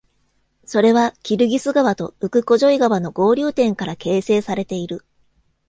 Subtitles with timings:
[0.65, 5.05] それは、キルギス川とウク・コジョイ川の合流点から形成されている。